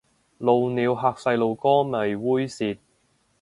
[0.39, 2.79] 露鳥嚇細路哥咪猥褻